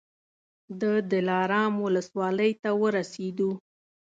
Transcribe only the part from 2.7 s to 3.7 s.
ورسېدو.